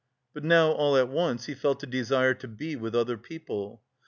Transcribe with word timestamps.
But 0.33 0.43
now 0.43 0.71
all 0.71 0.97
at 0.97 1.09
once 1.09 1.45
he 1.45 1.53
felt 1.53 1.83
a 1.83 1.85
desire 1.85 2.33
to 2.33 2.47
be 2.47 2.75
with 2.75 2.95
other 2.95 3.19
people. 3.19 3.83